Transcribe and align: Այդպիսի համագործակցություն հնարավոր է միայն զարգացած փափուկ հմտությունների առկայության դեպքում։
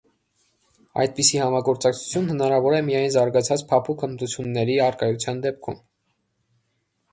Այդպիսի 1.03 1.41
համագործակցություն 1.41 2.31
հնարավոր 2.31 2.77
է 2.79 2.81
միայն 2.89 3.13
զարգացած 3.17 3.67
փափուկ 3.73 4.07
հմտությունների 4.07 4.81
առկայության 4.89 5.45
դեպքում։ 5.47 5.81